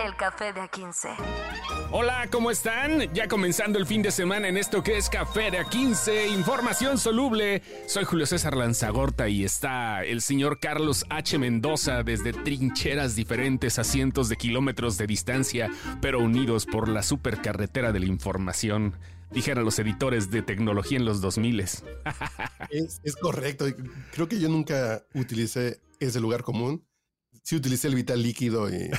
[0.00, 1.16] El Café de A15.
[1.90, 3.12] Hola, ¿cómo están?
[3.12, 7.62] Ya comenzando el fin de semana en esto que es Café de A15, información soluble.
[7.86, 11.38] Soy Julio César Lanzagorta y está el señor Carlos H.
[11.38, 15.70] Mendoza desde trincheras diferentes a cientos de kilómetros de distancia,
[16.00, 18.94] pero unidos por la supercarretera de la información.
[19.30, 21.60] Dijeron los editores de tecnología en los 2000.
[22.70, 23.66] es, es correcto.
[24.12, 26.82] Creo que yo nunca utilicé ese lugar común.
[27.42, 28.90] Sí utilicé el vital líquido y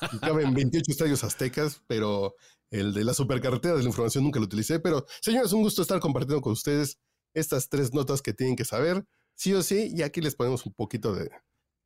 [0.40, 2.34] en 28 estadios aztecas, pero
[2.70, 4.80] el de la supercarretera de la información nunca lo utilicé.
[4.80, 6.98] Pero, señores, un gusto estar compartiendo con ustedes
[7.34, 10.74] estas tres notas que tienen que saber, sí o sí, y aquí les ponemos un
[10.74, 11.30] poquito de,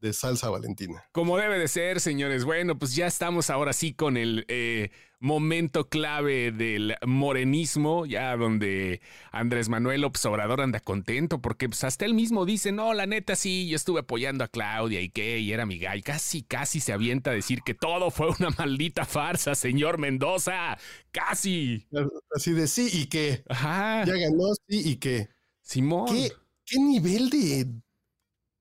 [0.02, 1.04] de salsa valentina.
[1.12, 2.44] Como debe de ser, señores.
[2.44, 9.00] Bueno, pues ya estamos ahora sí con el eh, momento clave del morenismo, ya donde
[9.30, 13.68] Andrés Manuel Obrador anda contento, porque pues, hasta él mismo dice, no, la neta sí,
[13.68, 16.02] yo estuve apoyando a Claudia y qué, y era mi gay.
[16.02, 20.76] Casi, casi se avienta a decir que todo fue una maldita farsa, señor Mendoza.
[21.12, 21.86] Casi.
[22.34, 23.44] Así de sí y qué.
[23.48, 24.04] Ajá.
[24.04, 25.28] Ya ganó, sí y qué.
[25.60, 26.06] Simón.
[26.08, 26.32] ¿Qué,
[26.66, 27.66] qué nivel de,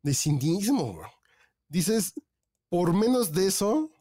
[0.04, 1.02] de cinismo?
[1.72, 2.14] Dices,
[2.70, 3.92] por menos de eso,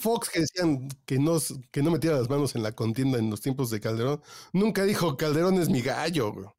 [0.00, 1.38] Fox que decían que no,
[1.72, 5.16] que no metiera las manos en la contienda en los tiempos de Calderón, nunca dijo
[5.16, 6.54] Calderón es mi gallo.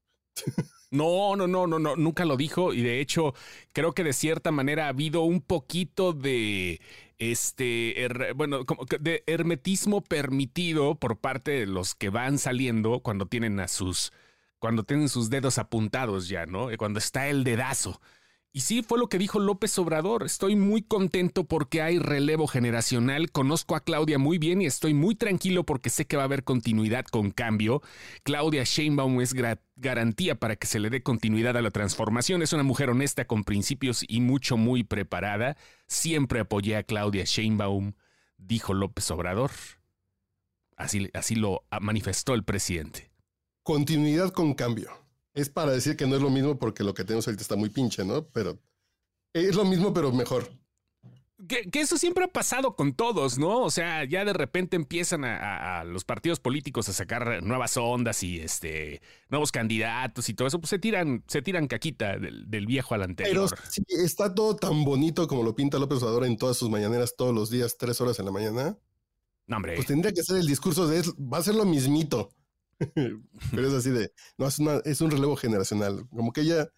[0.89, 3.33] No, no, no, no, no, nunca lo dijo y de hecho
[3.73, 6.79] creo que de cierta manera ha habido un poquito de
[7.17, 13.59] este, bueno, como de hermetismo permitido por parte de los que van saliendo cuando tienen
[13.59, 14.13] a sus,
[14.59, 16.69] cuando tienen sus dedos apuntados ya, ¿no?
[16.77, 17.99] Cuando está el dedazo.
[18.53, 20.23] Y sí, fue lo que dijo López Obrador.
[20.23, 23.31] Estoy muy contento porque hay relevo generacional.
[23.31, 26.43] Conozco a Claudia muy bien y estoy muy tranquilo porque sé que va a haber
[26.43, 27.83] continuidad con cambio.
[28.23, 29.35] Claudia Sheinbaum es
[29.75, 32.41] garantía para que se le dé continuidad a la transformación.
[32.41, 35.55] Es una mujer honesta con principios y mucho, muy preparada.
[35.85, 37.93] Siempre apoyé a Claudia Sheinbaum,
[38.37, 39.51] dijo López Obrador.
[40.77, 43.11] Así, así lo manifestó el presidente.
[43.61, 45.06] Continuidad con cambio
[45.37, 47.69] es para decir que no es lo mismo porque lo que tenemos ahorita está muy
[47.69, 48.27] pinche, ¿no?
[48.29, 48.59] Pero
[49.33, 50.49] es lo mismo, pero mejor.
[51.47, 53.61] Que, eso siempre ha pasado con todos, ¿no?
[53.61, 58.39] O sea, ya de repente empiezan a, los partidos políticos a sacar nuevas ondas y
[58.39, 63.03] este nuevos candidatos y todo eso, pues se tiran, se tiran caquita del, viejo al
[63.03, 63.47] anterior.
[63.51, 67.15] Pero si está todo tan bonito como lo pinta López Obrador en todas sus mañaneras
[67.15, 68.77] todos los días, tres horas en la mañana.
[69.45, 69.75] No, hombre.
[69.75, 72.31] Pues tendría que ser el discurso de va a ser lo mismito.
[73.51, 76.07] Pero es así de, no, es, es un relevo generacional.
[76.09, 76.69] Como que ella,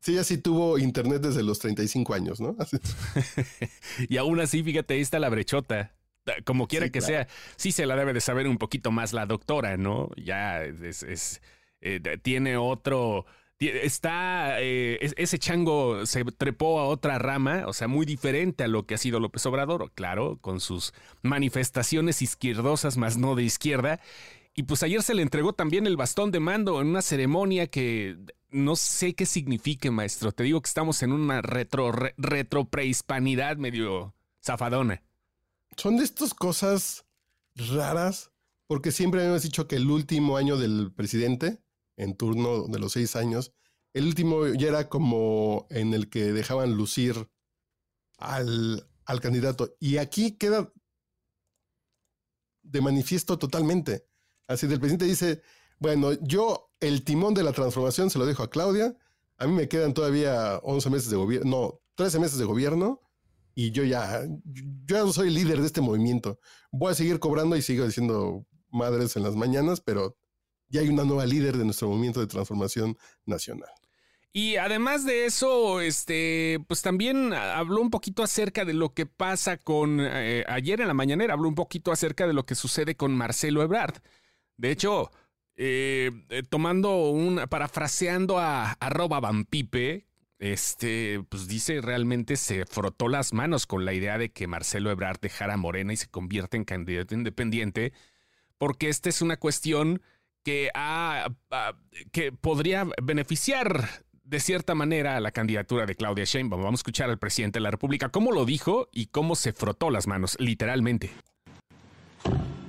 [0.00, 2.56] sí, ella sí tuvo internet desde los 35 años, ¿no?
[4.08, 5.94] y aún así, fíjate, ahí está la brechota.
[6.44, 7.26] Como quiera que sea,
[7.56, 10.10] sí se la debe de saber un poquito más la doctora, ¿no?
[10.16, 11.40] Ya es,
[11.80, 13.24] eh, tiene otro,
[13.58, 18.86] está, eh, ese chango se trepó a otra rama, o sea, muy diferente a lo
[18.86, 24.00] que ha sido López Obrador, claro, con sus manifestaciones izquierdosas, más no de izquierda,
[24.58, 28.18] y pues ayer se le entregó también el bastón de mando en una ceremonia que
[28.50, 30.32] no sé qué signifique, maestro.
[30.32, 35.00] Te digo que estamos en una retro, retro prehispanidad medio zafadona.
[35.76, 37.06] Son de estas cosas
[37.54, 38.32] raras,
[38.66, 41.62] porque siempre hemos dicho que el último año del presidente,
[41.96, 43.52] en turno de los seis años,
[43.94, 47.30] el último ya era como en el que dejaban lucir
[48.16, 49.76] al, al candidato.
[49.78, 50.72] Y aquí queda
[52.64, 54.07] de manifiesto totalmente.
[54.48, 55.42] Así del presidente dice,
[55.78, 58.96] bueno, yo el timón de la transformación se lo dejo a Claudia,
[59.36, 63.00] a mí me quedan todavía 11 meses de gobierno, no, 13 meses de gobierno
[63.54, 66.40] y yo ya, yo ya no soy líder de este movimiento.
[66.70, 70.16] Voy a seguir cobrando y sigo diciendo madres en las mañanas, pero
[70.68, 73.70] ya hay una nueva líder de nuestro movimiento de transformación nacional.
[74.32, 79.56] Y además de eso, este, pues también habló un poquito acerca de lo que pasa
[79.56, 83.16] con, eh, ayer en la mañanera habló un poquito acerca de lo que sucede con
[83.16, 83.96] Marcelo Ebrard.
[84.58, 85.10] De hecho,
[85.56, 90.06] eh, eh, tomando un, parafraseando a arroba vampipe,
[90.38, 95.20] este, pues dice realmente se frotó las manos con la idea de que Marcelo Ebrard
[95.20, 97.92] dejara Morena y se convierta en candidato independiente,
[98.58, 100.02] porque esta es una cuestión
[100.44, 100.70] que,
[102.12, 106.62] que podría beneficiar de cierta manera a la candidatura de Claudia Sheinbaum.
[106.62, 109.90] Vamos a escuchar al presidente de la República cómo lo dijo y cómo se frotó
[109.90, 111.10] las manos, literalmente.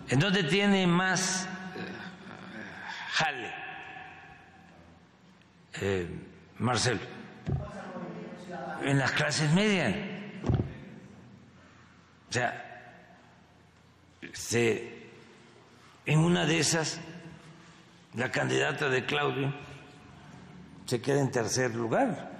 [0.07, 1.48] ¿En dónde tiene más
[3.09, 3.53] jale.
[5.81, 6.07] Eh,
[6.57, 6.99] Marcelo,
[8.83, 9.95] en las clases medias.
[12.29, 12.65] O sea,
[16.05, 16.99] en una de esas
[18.13, 19.53] la candidata de Claudio
[20.85, 22.31] se queda en tercer lugar.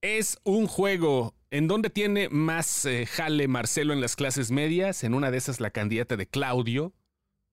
[0.00, 1.34] Es un juego.
[1.50, 5.04] ¿En dónde tiene más eh, jale Marcelo en las clases medias?
[5.04, 6.92] En una de esas la candidata de Claudio.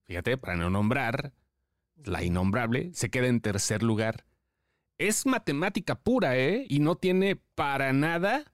[0.08, 1.34] Fíjate, para no nombrar,
[2.06, 4.26] la innombrable, se queda en tercer lugar.
[4.98, 6.66] Es matemática pura, ¿eh?
[6.70, 8.52] Y no tiene para nada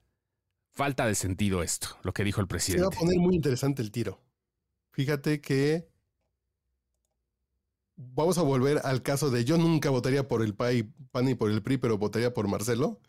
[0.74, 2.84] falta de sentido esto, lo que dijo el presidente.
[2.84, 4.22] Se va a poner muy interesante el tiro.
[4.92, 5.88] Fíjate que
[7.96, 11.62] vamos a volver al caso de yo nunca votaría por el PAN y por el
[11.62, 13.00] PRI, pero votaría por Marcelo.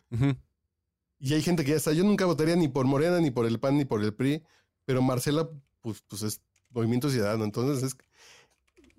[1.18, 3.60] Y hay gente que ya está, yo nunca votaría ni por Morena, ni por el
[3.60, 4.42] PAN, ni por el PRI,
[4.84, 5.48] pero Marcela,
[5.80, 6.40] pues, pues es
[6.70, 7.44] Movimiento Ciudadano.
[7.44, 7.96] Entonces es,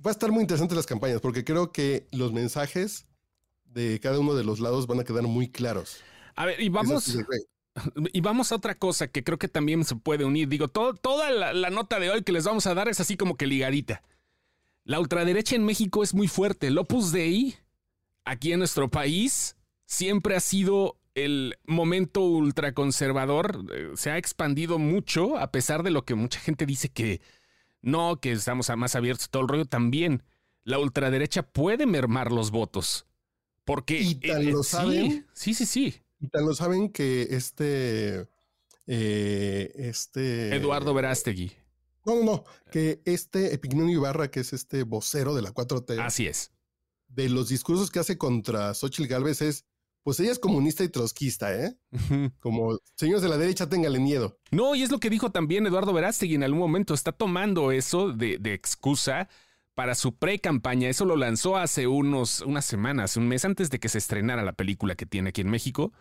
[0.05, 3.05] va a estar muy interesante las campañas, porque creo que los mensajes
[3.65, 5.97] de cada uno de los lados van a quedar muy claros.
[6.35, 7.17] A ver, y vamos...
[8.11, 10.49] Y vamos a otra cosa que creo que también se puede unir.
[10.49, 13.37] Digo, toda la, la, nota de hoy que les vamos a dar es así como
[13.37, 14.03] que ligadita.
[14.83, 16.67] La ultraderecha en México es muy fuerte.
[16.67, 17.55] El Opus Dei,
[18.25, 19.55] aquí en nuestro país,
[19.85, 23.63] siempre ha sido el momento ultraconservador.
[23.73, 27.21] Eh, se ha expandido mucho, a pesar de lo que mucha gente dice que
[27.81, 29.65] no, que estamos más abiertos todo el rollo.
[29.65, 30.23] También
[30.63, 33.05] la ultraderecha puede mermar los votos.
[33.65, 33.99] Porque.
[33.99, 35.27] Y tan lo saben.
[35.33, 35.95] Sí, sí, sí.
[36.19, 38.27] Y tan lo saben que este.
[38.87, 40.55] Eh, este.
[40.55, 41.51] Eduardo Verástegui.
[42.05, 42.43] No, no, no.
[42.71, 45.99] Que este Epigmenio Ibarra, que es este vocero de la 4T.
[45.99, 46.51] Así es.
[47.07, 49.65] De los discursos que hace contra Xochitl Galvez es.
[50.03, 51.77] Pues ella es comunista y trotskista, ¿eh?
[52.39, 54.39] Como señores de la derecha, téngale miedo.
[54.51, 56.93] No, y es lo que dijo también Eduardo Verástegui en algún momento.
[56.93, 59.29] Está tomando eso de, de excusa
[59.75, 60.89] para su pre-campaña.
[60.89, 64.53] Eso lo lanzó hace unos, unas semanas, un mes antes de que se estrenara la
[64.53, 65.93] película que tiene aquí en México.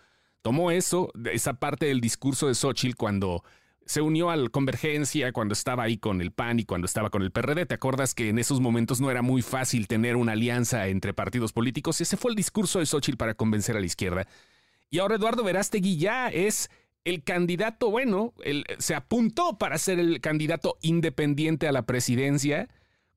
[0.43, 3.44] Tomó eso, esa parte del discurso de Xochitl cuando
[3.91, 7.33] se unió al Convergencia cuando estaba ahí con el PAN y cuando estaba con el
[7.33, 7.67] PRD.
[7.67, 11.53] ¿Te acuerdas que en esos momentos no era muy fácil tener una alianza entre partidos
[11.53, 12.01] políticos?
[12.01, 14.29] Ese fue el discurso de Xochitl para convencer a la izquierda.
[14.91, 16.71] Y ahora Eduardo Verástegui ya es
[17.03, 18.33] el candidato, bueno,
[18.79, 22.69] se apuntó para ser el candidato independiente a la presidencia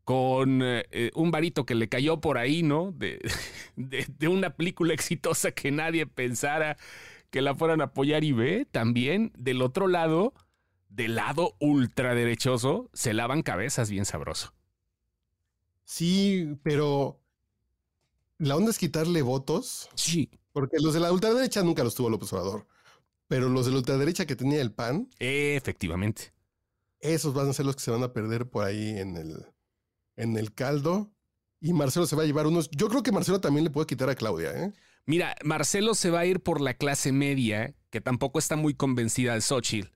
[0.05, 2.91] con eh, un varito que le cayó por ahí, ¿no?
[2.93, 3.19] De,
[3.75, 6.77] de, una película exitosa que nadie pensara
[7.29, 10.33] que la fueran a apoyar y ve también del otro lado
[10.93, 14.53] del lado ultraderechoso se lavan cabezas bien sabroso.
[15.83, 17.19] Sí, pero
[18.37, 19.89] la onda es quitarle votos.
[19.95, 20.29] Sí.
[20.51, 22.67] Porque los de la ultraderecha nunca los tuvo López Obrador.
[23.27, 25.09] Pero los de la ultraderecha que tenía el PAN.
[25.17, 26.31] Efectivamente.
[26.99, 29.47] Esos van a ser los que se van a perder por ahí en el,
[30.15, 31.11] en el caldo.
[31.59, 32.69] Y Marcelo se va a llevar unos.
[32.69, 34.73] Yo creo que Marcelo también le puede quitar a Claudia, ¿eh?
[35.05, 39.33] Mira, Marcelo se va a ir por la clase media, que tampoco está muy convencida
[39.33, 39.92] de Xochitl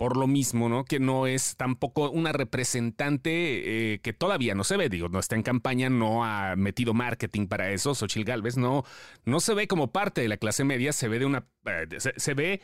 [0.00, 0.86] por lo mismo, ¿no?
[0.86, 5.36] Que no es tampoco una representante eh, que todavía no se ve, digo, no está
[5.36, 8.82] en campaña, no ha metido marketing para eso, Xochil Galvez, no,
[9.26, 12.32] no se ve como parte de la clase media, se ve de una, eh, se,
[12.32, 12.62] ve,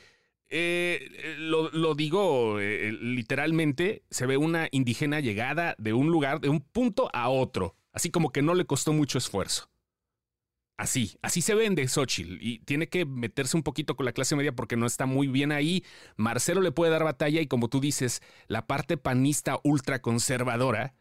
[0.48, 7.10] eh, lo, digo literalmente, se ve una indígena llegada de un lugar, de un punto
[7.12, 9.68] a otro, así como que no le costó mucho esfuerzo.
[10.78, 14.54] Así, así se vende Xochitl y tiene que meterse un poquito con la clase media
[14.54, 15.82] porque no está muy bien ahí.
[16.16, 20.94] Marcelo le puede dar batalla y como tú dices, la parte panista ultraconservadora,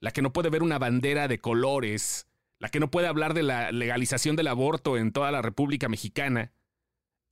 [0.00, 2.26] la que no puede ver una bandera de colores,
[2.58, 6.52] la que no puede hablar de la legalización del aborto en toda la República Mexicana,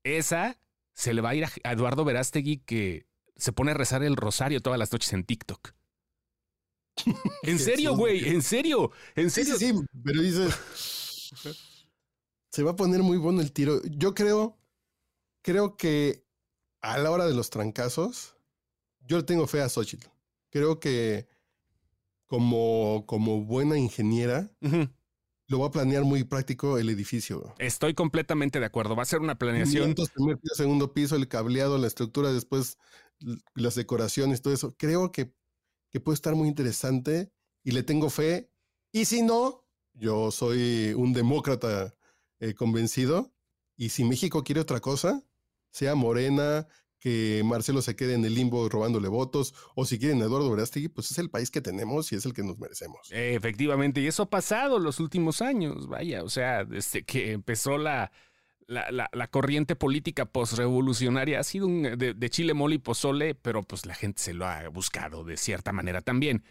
[0.05, 0.61] esa
[0.93, 4.61] se le va a ir a Eduardo Verástegui que se pone a rezar el rosario
[4.61, 5.73] todas las noches en TikTok.
[7.43, 9.59] En serio, güey, en serio, en serio.
[9.59, 10.55] Sí, sí, pero dices
[12.57, 13.83] se va a poner muy bueno el tiro.
[13.85, 14.57] Yo creo,
[15.43, 16.25] creo que
[16.81, 18.35] a la hora de los trancazos,
[19.01, 20.07] yo le tengo fe a Xochitl.
[20.49, 21.29] Creo que
[22.25, 24.51] como, como buena ingeniera,
[25.49, 27.55] lo va a planear muy práctico el edificio.
[27.59, 28.97] Estoy completamente de acuerdo.
[28.97, 29.95] Va a ser una planeación.
[30.15, 32.79] primer piso, segundo piso, el cableado, la estructura, después
[33.55, 34.75] las decoraciones, todo eso.
[34.79, 35.31] Creo que,
[35.91, 37.31] que puede estar muy interesante
[37.63, 38.51] y le tengo fe.
[38.93, 41.96] Y si no, yo soy un demócrata
[42.41, 43.33] eh, convencido.
[43.77, 45.23] Y si México quiere otra cosa,
[45.71, 46.67] sea Morena,
[46.99, 51.11] que Marcelo se quede en el limbo robándole votos, o si quieren Eduardo Verástegui, pues
[51.11, 53.09] es el país que tenemos y es el que nos merecemos.
[53.11, 58.11] Efectivamente, y eso ha pasado los últimos años, vaya, o sea, desde que empezó la,
[58.67, 63.63] la, la, corriente política postrevolucionaria ha sido un, de, de, chile, mole y pozole, pero
[63.63, 66.43] pues la gente se lo ha buscado de cierta manera también.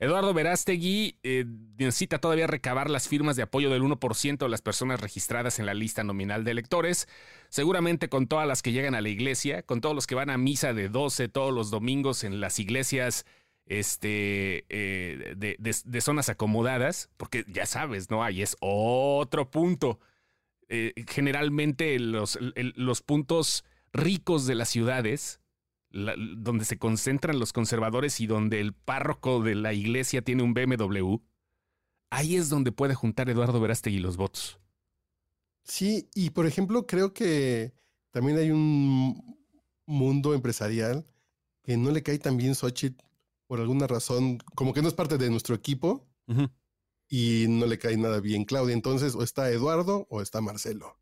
[0.00, 1.44] Eduardo Verástegui eh,
[1.76, 5.74] necesita todavía recabar las firmas de apoyo del 1% de las personas registradas en la
[5.74, 7.06] lista nominal de electores,
[7.50, 10.38] seguramente con todas las que llegan a la iglesia, con todos los que van a
[10.38, 13.26] misa de 12 todos los domingos en las iglesias
[13.66, 18.24] este, eh, de, de, zonas acomodadas, porque ya sabes, ¿no?
[18.24, 20.00] Ahí es otro punto.
[20.70, 25.39] Eh, generalmente los puntos ricos de las ciudades,
[25.90, 31.16] donde se concentran los conservadores y donde el párroco de la iglesia tiene un BMW,
[32.10, 34.60] ahí es donde puede juntar Eduardo Verástegui los votos.
[35.64, 37.72] Sí, y por ejemplo, creo que
[38.10, 39.38] también hay un
[39.86, 41.06] mundo empresarial
[41.62, 43.04] que no le cae tan bien Xochitl
[43.46, 46.06] por alguna razón, como que no es parte de nuestro equipo
[47.08, 48.74] y no le cae nada bien Claudia.
[48.74, 50.96] Entonces, o está Eduardo o está Marcelo.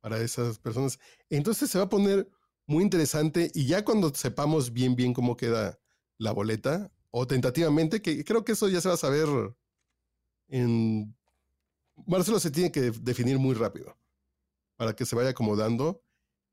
[0.00, 1.00] Para esas personas.
[1.30, 2.30] Entonces se va a poner
[2.66, 5.78] muy interesante y ya cuando sepamos bien, bien cómo queda
[6.18, 9.28] la boleta, o tentativamente, que creo que eso ya se va a saber
[10.48, 11.16] en...
[12.06, 13.96] Marcelo se tiene que definir muy rápido
[14.76, 16.02] para que se vaya acomodando.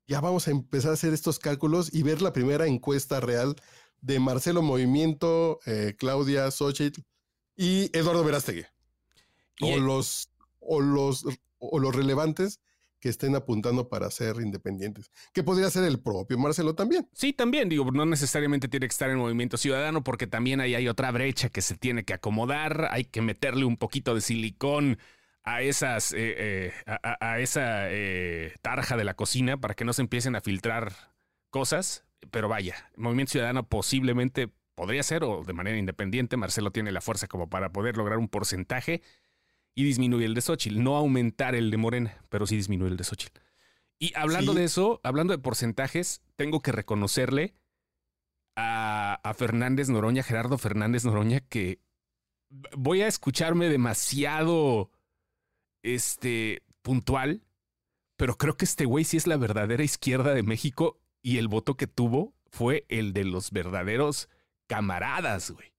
[0.06, 3.56] Ya vamos a empezar a hacer estos cálculos y ver la primera encuesta real
[4.00, 7.02] de Marcelo Movimiento, eh, Claudia Xochitl
[7.56, 8.64] y Eduardo Verástegui.
[9.60, 10.30] O los,
[10.60, 11.26] o, los,
[11.58, 12.60] o los relevantes
[13.04, 17.06] que estén apuntando para ser independientes, que podría ser el propio Marcelo también.
[17.12, 20.88] Sí, también, digo, no necesariamente tiene que estar en Movimiento Ciudadano porque también ahí hay
[20.88, 24.96] otra brecha que se tiene que acomodar, hay que meterle un poquito de silicón
[25.42, 27.88] a esas, eh, eh, esa
[28.62, 30.94] tarja de la cocina para que no se empiecen a filtrar
[31.50, 36.36] cosas pero vaya, Movimiento Ciudadano posiblemente podría ser o de manera independiente.
[36.36, 39.02] Marcelo tiene la fuerza como para poder lograr un porcentaje
[39.74, 40.82] y disminuir el de Xochitl.
[40.82, 43.40] No aumentar el de Morena, pero sí disminuir el de Xochitl.
[43.98, 47.54] Y hablando de eso, hablando de porcentajes, tengo que reconocerle
[48.56, 51.80] a, a Fernández Noroña, Gerardo Fernández Noroña, que
[52.76, 54.90] voy a escucharme demasiado
[55.82, 57.42] este, puntual,
[58.16, 61.76] pero creo que este güey sí es la verdadera izquierda de México y el voto
[61.76, 64.28] que tuvo fue el de los verdaderos
[64.66, 65.73] camaradas, güey.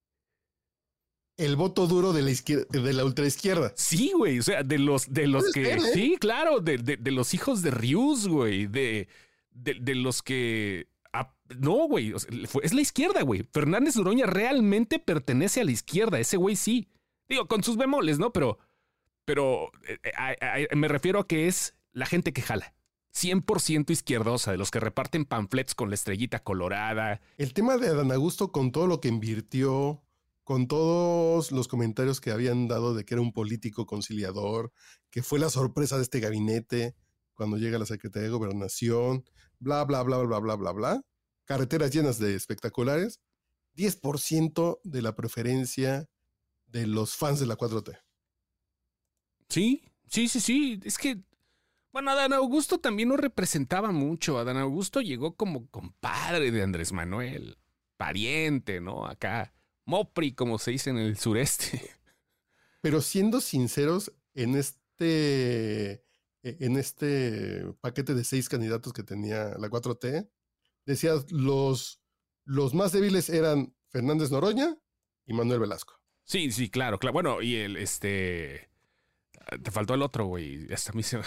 [1.38, 3.74] El voto duro de la izquierda, de la ultraizquierda.
[3.76, 4.40] Sí, güey.
[4.40, 5.74] O sea, de los, de los que.
[5.74, 5.80] ¿eh?
[5.94, 8.68] Sí, claro, de, de, los hijos de Rius, güey.
[8.68, 9.10] De,
[9.52, 10.88] de, los que.
[11.60, 12.14] no, güey.
[12.64, 13.44] es la izquierda, güey.
[13.52, 16.20] Fernández Uroña realmente pertenece a la izquierda.
[16.20, 16.88] Ese güey sí.
[17.28, 18.32] Digo, con sus bemoles, ¿no?
[18.32, 18.58] Pero.
[19.26, 22.76] Pero eh, me refiero a que es la gente que jala.
[23.16, 27.22] 100% izquierdosa, de los que reparten panflets con la estrellita colorada.
[27.38, 30.04] El tema de Adán Augusto con todo lo que invirtió,
[30.46, 34.72] con todos los comentarios que habían dado de que era un político conciliador,
[35.10, 36.96] que fue la sorpresa de este gabinete
[37.34, 39.26] cuando llega la Secretaría de Gobernación,
[39.60, 41.02] bla, bla, bla, bla, bla, bla, bla.
[41.44, 43.20] Carreteras llenas de espectaculares.
[43.76, 46.08] 10% de la preferencia
[46.68, 48.00] de los fans de la 4T.
[49.50, 50.80] Sí, sí, sí, sí.
[50.86, 51.22] Es que
[51.92, 54.38] bueno, Adán Augusto también no representaba mucho.
[54.38, 57.58] Adán Augusto llegó como compadre de Andrés Manuel,
[57.98, 59.06] pariente, ¿no?
[59.06, 59.54] Acá,
[59.86, 61.82] Mopri, como se dice en el sureste.
[62.82, 66.04] Pero siendo sinceros, en este,
[66.44, 70.30] e, en este paquete de seis candidatos que tenía la 4T,
[70.86, 72.02] decía los,
[72.44, 74.78] los más débiles eran Fernández Noroña
[75.26, 76.00] y Manuel Velasco.
[76.24, 77.14] Sí, sí, claro, claro.
[77.14, 78.70] Bueno, y el, este,
[79.62, 80.72] te faltó el otro, güey.
[80.74, 81.22] Hasta a mí se,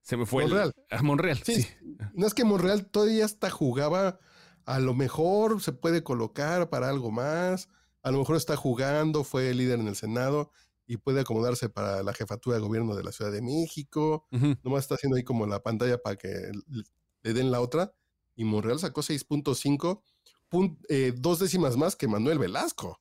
[0.00, 0.44] se me fue.
[0.44, 0.72] Monreal.
[0.90, 1.66] a Monreal, sí.
[2.14, 4.18] No es que Monreal todavía hasta jugaba.
[4.64, 7.68] A lo mejor se puede colocar para algo más.
[8.02, 10.50] A lo mejor está jugando, fue líder en el Senado
[10.86, 14.26] y puede acomodarse para la jefatura de gobierno de la Ciudad de México.
[14.62, 16.50] Nomás está haciendo ahí como la pantalla para que
[17.22, 17.92] le den la otra.
[18.34, 20.02] Y Monreal sacó 6.5,
[20.88, 23.00] eh, dos décimas más que Manuel Velasco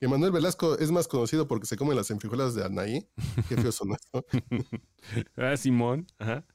[0.00, 3.06] que Manuel Velasco es más conocido porque se come las enfrijolas de Anaí.
[3.48, 4.24] Qué feo son esto.
[5.36, 6.06] ah, Simón.
[6.18, 6.46] Ajá.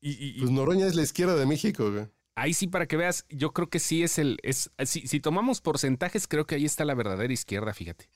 [0.00, 2.08] Y, pues Noroña es la izquierda de México, güey.
[2.34, 4.38] Ahí sí, para que veas, yo creo que sí es el.
[4.42, 8.08] Es, si, si tomamos porcentajes, creo que ahí está la verdadera izquierda, fíjate.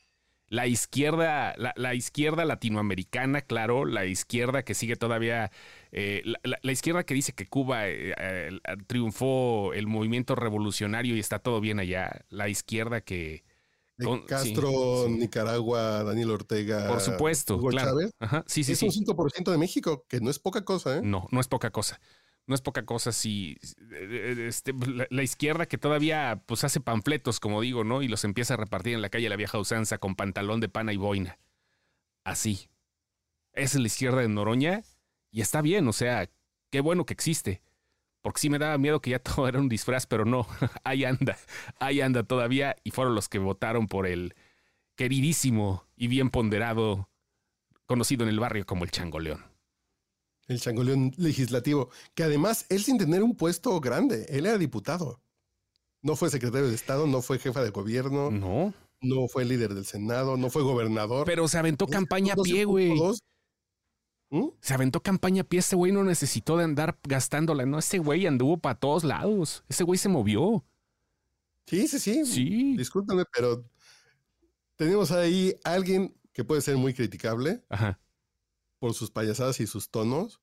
[0.49, 5.50] La izquierda, la, izquierda latinoamericana, claro, la izquierda que sigue todavía,
[5.90, 8.50] eh, la, izquierda que dice que Cuba eh, eh,
[8.87, 13.42] triunfó el movimiento revolucionario y está todo bien allá, la izquierda que,
[14.28, 16.87] Castro, Nicaragua, Daniel Ortega.
[16.87, 18.12] Por supuesto, Chávez.
[18.46, 21.00] Sí, sí, es un 5% de México, que no es poca cosa, ¿eh?
[21.02, 22.00] No, no es poca cosa.
[22.46, 23.58] No es poca cosa si
[23.90, 24.72] este,
[25.10, 28.02] la, izquierda que todavía pues hace panfletos, como digo, ¿no?
[28.02, 30.92] Y los empieza a repartir en la calle la vieja usanza con pantalón de pana
[30.92, 31.38] y boina.
[32.24, 32.68] Así.
[33.52, 34.82] Es la izquierda de Noroña
[35.30, 36.30] y está bien, o sea,
[36.70, 37.62] qué bueno que existe
[38.26, 40.48] porque sí me daba miedo que ya todo era un disfraz, pero no,
[40.82, 41.38] ahí anda,
[41.78, 44.34] ahí anda todavía y fueron los que votaron por el
[44.96, 47.08] queridísimo y bien ponderado,
[47.86, 49.44] conocido en el barrio como el Changoleón.
[50.48, 55.20] El Changoleón legislativo, que además él sin tener un puesto grande, él era diputado.
[56.02, 58.72] No fue secretario de Estado, no fue jefa de gobierno, No.
[59.00, 61.26] no fue líder del Senado, no fue gobernador.
[61.26, 62.94] Pero se aventó campaña a pie, güey.
[64.30, 64.48] ¿Mm?
[64.60, 65.60] Se aventó campaña a pie.
[65.60, 67.66] Este güey no necesitó de andar gastándola.
[67.66, 69.64] No, ese güey anduvo para todos lados.
[69.68, 70.64] Ese güey se movió.
[71.66, 72.24] Sí, sí, sí.
[72.24, 72.76] Sí.
[72.76, 73.64] Discúlpame, pero
[74.76, 77.98] tenemos ahí a alguien que puede ser muy criticable Ajá.
[78.78, 80.40] Por sus payasadas y sus tonos,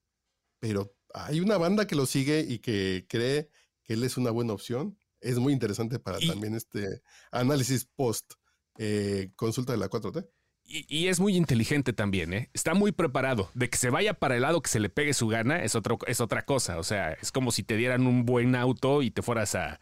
[0.60, 3.50] pero hay una banda que lo sigue y que cree
[3.84, 4.98] que él es una buena opción.
[5.22, 8.34] Es muy interesante para Y- también este análisis post
[8.78, 10.28] eh, consulta de la 4T.
[10.66, 12.50] Y, y es muy inteligente también, ¿eh?
[12.54, 13.52] Está muy preparado.
[13.54, 16.00] De que se vaya para el lado que se le pegue su gana es, otro,
[16.08, 16.80] es otra cosa.
[16.80, 19.80] O sea, es como si te dieran un buen auto y te fueras a,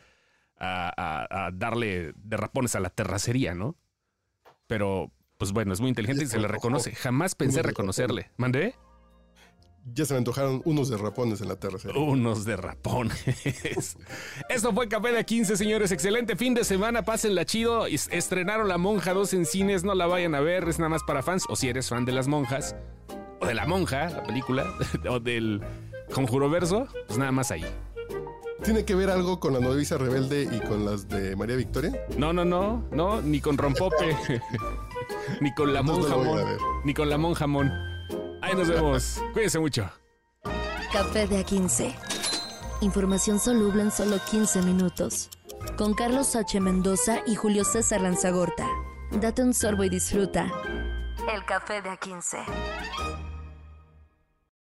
[0.57, 3.77] a- a- a darle derrapones a la terracería, ¿no?
[4.67, 6.91] Pero, pues bueno, es muy inteligente y se le reconoce.
[6.93, 8.29] Jamás pensé reconocerle.
[8.37, 8.75] ¿Mandé?
[9.91, 11.97] Ya se me antojaron unos derrapones en la tercera.
[11.97, 13.17] Unos derrapones.
[14.49, 15.91] Esto fue Café de 15, señores.
[15.91, 17.01] Excelente fin de semana.
[17.01, 17.87] Pásenla chido.
[17.87, 19.83] Es- Estrenaron La Monja 2 en cines.
[19.83, 20.69] No la vayan a ver.
[20.69, 21.45] Es nada más para fans.
[21.49, 22.75] O si eres fan de las monjas.
[23.39, 24.71] O de La Monja, la película.
[25.09, 25.59] O del
[26.13, 26.85] Conjuro Verso.
[27.07, 27.65] Pues nada más ahí.
[28.63, 32.05] ¿Tiene que ver algo con la novicia rebelde y con las de María Victoria?
[32.15, 32.85] No, no, no.
[32.91, 34.15] No, ni con Rompope.
[35.41, 36.57] ni con La Monja no Mon.
[36.85, 37.69] Ni con La Monja Mon.
[38.41, 39.21] Ahí nos vemos.
[39.33, 39.89] Cuídense mucho.
[40.93, 41.93] Café de A15.
[42.81, 45.29] Información soluble en solo 15 minutos.
[45.77, 46.59] Con Carlos H.
[46.59, 48.67] Mendoza y Julio César Lanzagorta.
[49.11, 50.51] Date un sorbo y disfruta.
[51.33, 52.37] El café de A15.